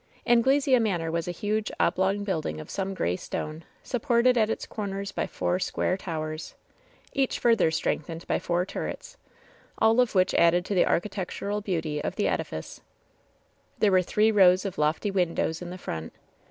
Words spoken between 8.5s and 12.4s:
turrets, all of which added to the architectural beauty of the